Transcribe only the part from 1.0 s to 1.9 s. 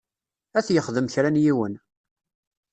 kra n yiwen.